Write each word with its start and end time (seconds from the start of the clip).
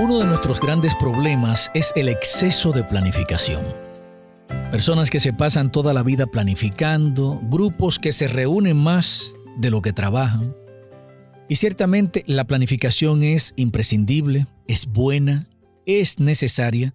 Uno 0.00 0.18
de 0.18 0.24
nuestros 0.24 0.60
grandes 0.60 0.94
problemas 0.94 1.70
es 1.74 1.92
el 1.94 2.08
exceso 2.08 2.72
de 2.72 2.84
planificación. 2.84 3.62
Personas 4.72 5.10
que 5.10 5.20
se 5.20 5.34
pasan 5.34 5.70
toda 5.70 5.92
la 5.92 6.02
vida 6.02 6.26
planificando, 6.26 7.38
grupos 7.42 7.98
que 7.98 8.12
se 8.12 8.26
reúnen 8.26 8.78
más 8.78 9.34
de 9.58 9.70
lo 9.70 9.82
que 9.82 9.92
trabajan. 9.92 10.56
Y 11.50 11.56
ciertamente 11.56 12.24
la 12.26 12.46
planificación 12.46 13.22
es 13.22 13.52
imprescindible, 13.56 14.46
es 14.66 14.86
buena, 14.86 15.46
es 15.84 16.18
necesaria, 16.18 16.94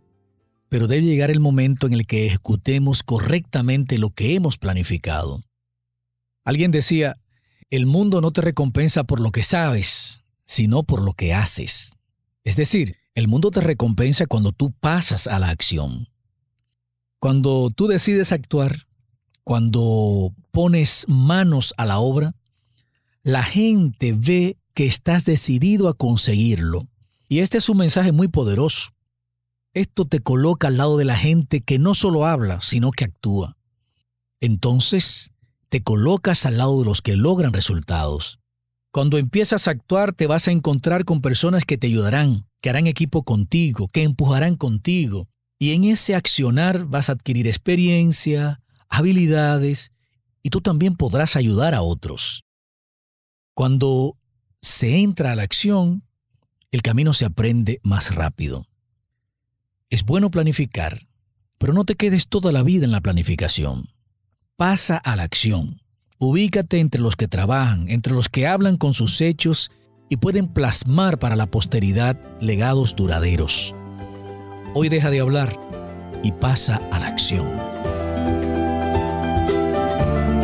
pero 0.67 0.88
debe 0.88 1.03
llegar 1.03 1.30
el 1.30 1.40
momento 1.40 1.85
en 1.85 1.94
el 1.94 2.08
que 2.08 2.26
ejecutemos 2.26 3.03
correctamente 3.03 3.99
lo 3.99 4.09
que 4.09 4.34
hemos 4.34 4.58
planificado. 4.58 5.44
Alguien 6.44 6.72
decía, 6.72 7.17
el 7.70 7.85
mundo 7.85 8.20
no 8.20 8.31
te 8.31 8.41
recompensa 8.41 9.03
por 9.03 9.20
lo 9.20 9.30
que 9.30 9.44
sabes, 9.44 10.23
sino 10.48 10.81
por 10.81 11.03
lo 11.03 11.13
que 11.13 11.35
haces. 11.35 11.99
Es 12.45 12.55
decir, 12.55 12.95
el 13.16 13.27
mundo 13.27 13.52
te 13.52 13.59
recompensa 13.59 14.27
cuando 14.27 14.52
tú 14.52 14.72
pasas 14.72 15.27
a 15.27 15.40
la 15.40 15.49
acción. 15.49 16.08
Cuando 17.20 17.71
tú 17.71 17.88
decides 17.88 18.31
actuar, 18.31 18.88
cuando 19.44 20.31
pones 20.52 21.05
manos 21.08 21.73
a 21.77 21.85
la 21.85 21.98
obra, 21.99 22.35
la 23.23 23.41
gente 23.41 24.13
ve 24.13 24.58
que 24.76 24.85
estás 24.85 25.26
decidido 25.26 25.90
a 25.90 25.95
conseguirlo. 25.95 26.88
Y 27.27 27.40
este 27.40 27.58
es 27.58 27.68
un 27.68 27.77
mensaje 27.77 28.12
muy 28.12 28.27
poderoso. 28.27 28.91
Esto 29.73 30.05
te 30.05 30.20
coloca 30.20 30.68
al 30.68 30.77
lado 30.77 30.98
de 30.98 31.05
la 31.05 31.18
gente 31.18 31.62
que 31.62 31.80
no 31.80 31.96
solo 31.96 32.27
habla, 32.27 32.62
sino 32.62 32.91
que 32.91 33.05
actúa. 33.05 33.57
Entonces, 34.40 35.32
te 35.70 35.82
colocas 35.82 36.46
al 36.46 36.59
lado 36.59 36.80
de 36.80 36.85
los 36.85 37.02
que 37.02 37.16
logran 37.16 37.54
resultados. 37.54 38.40
Cuando 38.95 39.17
empiezas 39.17 39.67
a 39.67 39.72
actuar 39.72 40.13
te 40.13 40.26
vas 40.26 40.48
a 40.48 40.52
encontrar 40.52 41.04
con 41.04 41.20
personas 41.20 41.66
que 41.66 41.77
te 41.77 41.88
ayudarán, 41.88 42.48
que 42.62 42.70
harán 42.70 42.88
equipo 42.88 43.24
contigo, 43.24 43.90
que 43.90 44.04
empujarán 44.04 44.55
contigo. 44.55 45.27
Y 45.60 45.74
en 45.74 45.84
ese 45.84 46.15
accionar 46.15 46.85
vas 46.85 47.10
a 47.10 47.12
adquirir 47.12 47.46
experiencia, 47.46 48.62
habilidades, 48.88 49.91
y 50.43 50.49
tú 50.49 50.62
también 50.62 50.96
podrás 50.96 51.35
ayudar 51.35 51.76
a 51.76 51.82
otros. 51.82 52.46
Cuando 53.54 54.18
se 54.62 54.99
entra 54.99 55.34
a 55.34 55.35
la 55.35 55.43
acción, 55.43 56.07
el 56.71 56.82
camino 56.82 57.12
se 57.12 57.26
aprende 57.26 57.82
más 57.84 58.16
rápido. 58.16 58.66
Es 59.90 60.05
bueno 60.05 60.32
planificar, 60.32 61.05
pero 61.57 61.73
no 61.73 61.84
te 61.84 61.96
quedes 61.96 62.29
toda 62.29 62.54
la 62.54 62.63
vida 62.63 62.85
en 62.85 62.91
la 62.91 63.01
planificación. 63.01 63.90
Pasa 64.56 64.96
a 64.96 65.18
la 65.18 65.23
acción. 65.23 65.81
Ubícate 66.18 66.80
entre 66.80 67.02
los 67.02 67.16
que 67.16 67.28
trabajan, 67.28 67.90
entre 67.90 68.13
los 68.13 68.30
que 68.30 68.47
hablan 68.47 68.78
con 68.78 68.94
sus 68.94 69.19
hechos 69.19 69.69
y 70.09 70.18
pueden 70.18 70.47
plasmar 70.47 71.19
para 71.19 71.35
la 71.35 71.47
posteridad 71.47 72.18
legados 72.40 72.96
duraderos. 72.96 73.75
Hoy 74.74 74.88
deja 74.88 75.09
de 75.09 75.19
hablar 75.19 75.59
y 76.24 76.31
pasa 76.31 76.81
a 76.91 77.00
la 77.00 77.07
acción. 77.07 77.46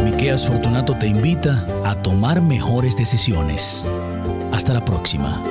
Miqueas 0.03 0.45
Fortunato 0.45 0.97
te 0.97 1.07
invita 1.07 1.65
a 1.85 1.95
tomar 1.95 2.41
mejores 2.41 2.97
decisiones. 2.97 3.89
Hasta 4.51 4.73
la 4.73 4.83
próxima. 4.83 5.41